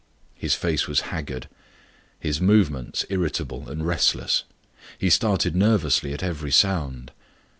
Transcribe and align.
His 0.33 0.55
face 0.55 0.87
was 0.87 1.01
haggard, 1.13 1.47
his 2.19 2.41
movements 2.41 3.05
irritable 3.11 3.69
and 3.69 3.85
restless; 3.85 4.45
he 4.97 5.11
started 5.11 5.55
nervously 5.55 6.11
at 6.11 6.23
every 6.23 6.51
sound. 6.51 7.11